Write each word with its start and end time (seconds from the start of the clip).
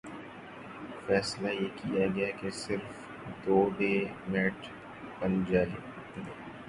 فیصلہ 1.05 1.49
یہ 1.51 1.67
کیا 1.75 2.05
گیا 2.15 2.29
کہہ 2.39 2.57
صرف 2.63 2.85
دو 3.45 3.57
ڈے 3.77 3.93
میٹھ 4.31 4.63
بن 5.19 5.31
ج 5.45 5.49
گے 5.71 5.79